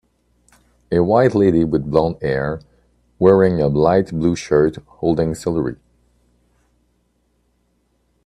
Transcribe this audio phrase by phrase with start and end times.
[0.91, 2.59] A white lady with blondhair
[3.19, 5.75] wearing a light blue shirt holding celery.